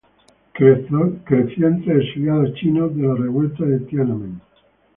Creció 0.53 1.13
entre 1.67 1.97
exiliados 1.99 2.55
chinos 2.55 2.95
de 2.95 3.03
la 3.03 3.13
revuelta 3.13 3.63
de 3.65 3.81
Tiananmen. 3.81 4.41